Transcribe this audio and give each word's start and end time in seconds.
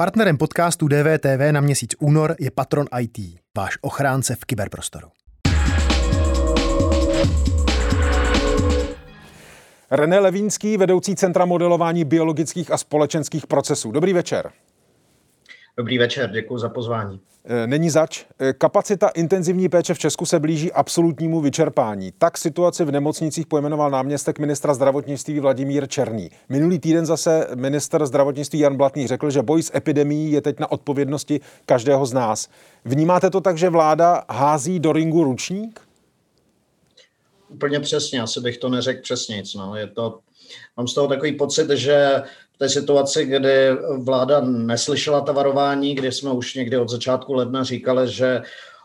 Partnerem 0.00 0.38
podcastu 0.38 0.88
DVTV 0.88 1.52
na 1.52 1.60
měsíc 1.60 1.94
únor 1.98 2.36
je 2.40 2.50
Patron 2.50 2.86
IT, 3.00 3.18
váš 3.56 3.78
ochránce 3.80 4.34
v 4.34 4.44
kyberprostoru. 4.44 5.08
René 9.90 10.18
Levínský, 10.18 10.76
vedoucí 10.76 11.16
Centra 11.16 11.44
modelování 11.44 12.04
biologických 12.04 12.70
a 12.70 12.76
společenských 12.76 13.46
procesů. 13.46 13.92
Dobrý 13.92 14.12
večer. 14.12 14.50
Dobrý 15.76 15.98
večer, 15.98 16.30
děkuji 16.30 16.58
za 16.58 16.68
pozvání. 16.68 17.20
E, 17.44 17.66
není 17.66 17.90
zač. 17.90 18.24
E, 18.38 18.52
kapacita 18.52 19.08
intenzivní 19.08 19.68
péče 19.68 19.94
v 19.94 19.98
Česku 19.98 20.26
se 20.26 20.40
blíží 20.40 20.72
absolutnímu 20.72 21.40
vyčerpání. 21.40 22.12
Tak 22.18 22.38
situaci 22.38 22.84
v 22.84 22.90
nemocnicích 22.90 23.46
pojmenoval 23.46 23.90
náměstek 23.90 24.38
ministra 24.38 24.74
zdravotnictví 24.74 25.40
Vladimír 25.40 25.88
Černý. 25.88 26.30
Minulý 26.48 26.78
týden 26.78 27.06
zase 27.06 27.46
minister 27.54 28.06
zdravotnictví 28.06 28.58
Jan 28.58 28.76
Blatný 28.76 29.06
řekl, 29.06 29.30
že 29.30 29.42
boj 29.42 29.62
s 29.62 29.74
epidemií 29.74 30.32
je 30.32 30.40
teď 30.40 30.58
na 30.58 30.72
odpovědnosti 30.72 31.40
každého 31.66 32.06
z 32.06 32.12
nás. 32.12 32.48
Vnímáte 32.84 33.30
to 33.30 33.40
tak, 33.40 33.58
že 33.58 33.70
vláda 33.70 34.24
hází 34.30 34.80
do 34.80 34.92
ringu 34.92 35.24
ručník? 35.24 35.80
Úplně 37.48 37.80
přesně, 37.80 38.20
asi 38.20 38.40
bych 38.40 38.58
to 38.58 38.68
neřekl 38.68 39.02
přesně. 39.02 39.42
No. 39.56 39.76
Je 39.76 39.86
to, 39.86 40.18
mám 40.76 40.88
z 40.88 40.94
toho 40.94 41.08
takový 41.08 41.32
pocit, 41.32 41.70
že 41.70 42.22
té 42.58 42.68
situaci, 42.68 43.24
kdy 43.24 43.70
vláda 43.98 44.40
neslyšela 44.40 45.20
ta 45.20 45.32
varování, 45.32 45.94
kdy 45.94 46.12
jsme 46.12 46.30
už 46.30 46.54
někdy 46.54 46.78
od 46.78 46.88
začátku 46.88 47.32
ledna 47.32 47.64
říkali, 47.64 48.08
že 48.08 48.42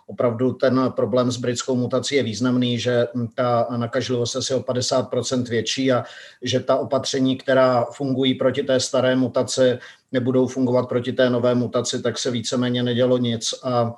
opravdu 0.07 0.53
ten 0.53 0.91
problém 0.95 1.31
s 1.31 1.37
britskou 1.37 1.75
mutací 1.75 2.15
je 2.15 2.23
významný, 2.23 2.79
že 2.79 3.07
ta 3.35 3.67
nakažlivost 3.77 4.35
asi 4.35 4.53
o 4.53 4.59
50% 4.59 5.49
větší 5.49 5.91
a 5.91 6.03
že 6.41 6.59
ta 6.59 6.75
opatření, 6.75 7.37
která 7.37 7.85
fungují 7.85 8.33
proti 8.33 8.63
té 8.63 8.79
staré 8.79 9.15
mutaci, 9.15 9.77
nebudou 10.11 10.47
fungovat 10.47 10.89
proti 10.89 11.13
té 11.13 11.29
nové 11.29 11.55
mutaci, 11.55 12.01
tak 12.01 12.17
se 12.17 12.31
víceméně 12.31 12.83
nedělo 12.83 13.17
nic. 13.17 13.53
A 13.63 13.93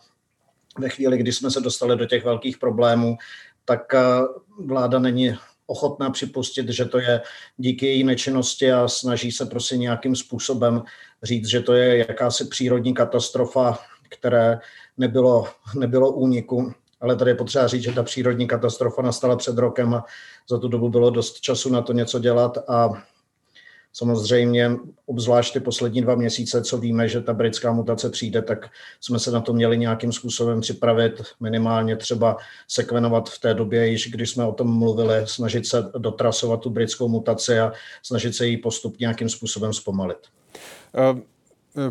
ve 0.79 0.89
chvíli, 0.89 1.17
kdy 1.17 1.31
jsme 1.31 1.51
se 1.51 1.61
dostali 1.61 1.97
do 1.97 2.05
těch 2.05 2.25
velkých 2.25 2.57
problémů, 2.57 3.17
tak 3.65 3.81
vláda 4.59 4.99
není 4.99 5.37
ochotná 5.67 6.09
připustit, 6.09 6.69
že 6.69 6.85
to 6.85 6.99
je 6.99 7.21
díky 7.57 7.85
její 7.85 8.03
nečinnosti 8.03 8.71
a 8.71 8.87
snaží 8.87 9.31
se 9.31 9.45
prostě 9.45 9.77
nějakým 9.77 10.15
způsobem 10.15 10.83
říct, 11.23 11.47
že 11.47 11.61
to 11.61 11.73
je 11.73 11.97
jakási 11.97 12.45
přírodní 12.45 12.93
katastrofa, 12.93 13.79
které 14.09 14.59
nebylo, 14.97 15.47
nebylo 15.75 16.11
úniku. 16.11 16.73
Ale 17.01 17.15
tady 17.15 17.31
je 17.31 17.35
potřeba 17.35 17.67
říct, 17.67 17.83
že 17.83 17.91
ta 17.91 18.03
přírodní 18.03 18.47
katastrofa 18.47 19.01
nastala 19.01 19.35
před 19.35 19.57
rokem 19.57 19.93
a 19.93 20.05
za 20.49 20.59
tu 20.59 20.67
dobu 20.67 20.89
bylo 20.89 21.09
dost 21.09 21.41
času 21.41 21.69
na 21.69 21.81
to 21.81 21.93
něco 21.93 22.19
dělat 22.19 22.57
a 22.69 22.89
Samozřejmě, 23.93 24.71
obzvlášť 25.05 25.53
ty 25.53 25.59
poslední 25.59 26.01
dva 26.01 26.15
měsíce, 26.15 26.61
co 26.61 26.77
víme, 26.77 27.09
že 27.09 27.21
ta 27.21 27.33
britská 27.33 27.71
mutace 27.71 28.09
přijde, 28.09 28.41
tak 28.41 28.69
jsme 29.01 29.19
se 29.19 29.31
na 29.31 29.41
to 29.41 29.53
měli 29.53 29.77
nějakým 29.77 30.11
způsobem 30.11 30.61
připravit, 30.61 31.21
minimálně 31.39 31.95
třeba 31.95 32.37
sekvenovat 32.67 33.29
v 33.29 33.39
té 33.39 33.53
době, 33.53 33.87
již 33.87 34.11
když 34.11 34.29
jsme 34.29 34.45
o 34.45 34.53
tom 34.53 34.77
mluvili, 34.77 35.15
snažit 35.25 35.65
se 35.65 35.91
dotrasovat 35.97 36.59
tu 36.61 36.69
britskou 36.69 37.07
mutaci 37.07 37.59
a 37.59 37.71
snažit 38.03 38.35
se 38.35 38.47
jí 38.47 38.57
postup 38.57 38.99
nějakým 38.99 39.29
způsobem 39.29 39.73
zpomalit. 39.73 40.17
Uh... 41.13 41.19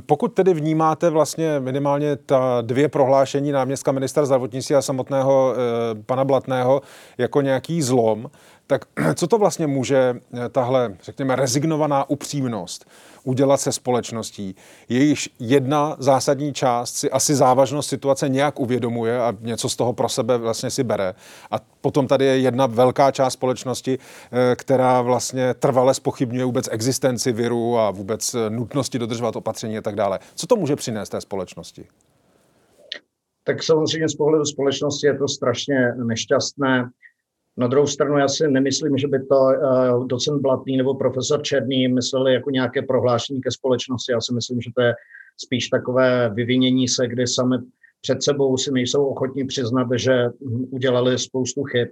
Pokud 0.07 0.29
tedy 0.29 0.55
vnímáte 0.55 1.11
vlastně 1.11 1.61
minimálně 1.61 2.17
ta 2.17 2.59
dvě 2.61 2.89
prohlášení 2.89 3.53
náměstka 3.53 3.93
ministra 3.93 4.25
zdravotnictví 4.27 4.75
a 4.75 4.83
samotného 4.83 5.55
e, 5.55 6.03
pana 6.03 6.25
Blatného 6.25 6.81
jako 7.19 7.41
nějaký 7.41 7.83
zlom, 7.83 8.31
tak 8.67 8.85
co 9.15 9.27
to 9.27 9.39
vlastně 9.39 9.67
může 9.67 10.15
eh, 10.35 10.49
tahle, 10.49 10.97
řekněme, 11.03 11.37
rezignovaná 11.37 12.11
upřímnost 12.11 12.89
udělat 13.25 13.61
se 13.61 13.73
společností? 13.73 14.57
Jejíž 14.89 15.31
jedna 15.39 15.97
zásadní 15.99 16.53
část 16.53 16.95
si 16.95 17.11
asi 17.11 17.35
závažnost 17.35 17.89
situace 17.89 18.29
nějak 18.29 18.61
uvědomuje 18.61 19.21
a 19.21 19.35
něco 19.41 19.69
z 19.69 19.77
toho 19.77 19.93
pro 19.93 20.09
sebe 20.09 20.39
vlastně 20.39 20.71
si 20.71 20.85
bere. 20.85 21.15
A 21.51 21.57
potom 21.81 22.07
tady 22.07 22.25
je 22.25 22.39
jedna 22.39 22.67
velká 22.67 23.11
část 23.11 23.33
společnosti, 23.33 23.99
eh, 24.33 24.57
která 24.57 25.03
vlastně 25.03 25.55
trvale 25.55 25.95
spochybňuje 25.95 26.45
vůbec 26.45 26.69
existenci 26.73 27.33
viru 27.33 27.79
a 27.79 27.91
vůbec 27.91 28.35
eh, 28.35 28.51
nutnosti 28.51 28.99
dodržovat 28.99 29.37
opatření 29.37 29.79
a 29.79 29.83
tak 29.83 29.95
dále. 29.95 30.19
Co 30.35 30.47
to 30.47 30.57
může 30.57 30.77
přinést 30.77 31.09
té 31.09 31.21
společnosti? 31.21 31.87
Tak 33.45 33.63
samozřejmě 33.63 34.09
z 34.09 34.15
pohledu 34.15 34.45
společnosti 34.45 35.07
je 35.07 35.19
to 35.19 35.29
strašně 35.29 35.93
nešťastné. 36.05 36.91
Na 37.59 37.67
druhou 37.67 37.87
stranu 37.87 38.19
já 38.19 38.29
si 38.29 38.49
nemyslím, 38.49 38.99
že 38.99 39.09
by 39.09 39.27
to 39.27 39.37
uh, 39.37 40.07
docent 40.07 40.43
Blatný 40.43 40.77
nebo 40.77 40.95
profesor 40.95 41.43
Černý 41.43 41.89
mysleli 41.89 42.35
jako 42.35 42.51
nějaké 42.51 42.83
prohlášení 42.83 43.41
ke 43.41 43.51
společnosti. 43.51 44.13
Já 44.13 44.21
si 44.21 44.35
myslím, 44.35 44.61
že 44.61 44.71
to 44.75 44.83
je 44.83 44.95
spíš 45.45 45.69
takové 45.69 46.31
vyvinění 46.35 46.89
se, 46.89 47.07
kdy 47.07 47.27
sami 47.27 47.57
před 48.01 48.23
sebou 48.23 48.57
si 48.57 48.73
nejsou 48.73 49.07
ochotní 49.07 49.47
přiznat, 49.47 49.89
že 49.97 50.29
udělali 50.71 51.19
spoustu 51.19 51.63
chyb. 51.63 51.89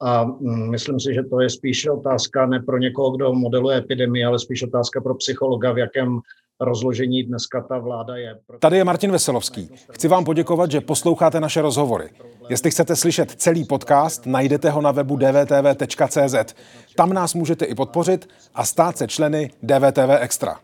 A 0.00 0.24
mm, 0.24 0.70
myslím 0.70 1.00
si, 1.00 1.14
že 1.14 1.22
to 1.22 1.40
je 1.40 1.50
spíš 1.50 1.86
otázka 1.88 2.46
ne 2.46 2.62
pro 2.62 2.78
někoho, 2.78 3.16
kdo 3.16 3.32
modeluje 3.32 3.78
epidemii, 3.78 4.24
ale 4.24 4.38
spíš 4.38 4.62
otázka 4.62 5.00
pro 5.00 5.14
psychologa, 5.14 5.72
v 5.72 5.78
jakém 5.78 6.20
rozložení 6.60 7.22
dneska 7.22 7.62
ta 7.68 7.78
vláda 7.78 8.16
je. 8.16 8.38
Tady 8.58 8.76
je 8.76 8.84
Martin 8.84 9.12
Veselovský. 9.12 9.70
Chci 9.90 10.08
vám 10.08 10.24
poděkovat, 10.24 10.70
že 10.70 10.80
posloucháte 10.80 11.40
naše 11.40 11.62
rozhovory. 11.62 12.08
Jestli 12.48 12.70
chcete 12.70 12.96
slyšet 12.96 13.30
celý 13.30 13.64
podcast, 13.64 14.26
najdete 14.26 14.70
ho 14.70 14.80
na 14.80 14.92
webu 14.92 15.16
dvtv.cz. 15.16 16.54
Tam 16.96 17.12
nás 17.12 17.34
můžete 17.34 17.64
i 17.64 17.74
podpořit 17.74 18.28
a 18.54 18.64
stát 18.64 18.98
se 18.98 19.06
členy 19.06 19.50
DVTV 19.62 20.10
Extra. 20.20 20.58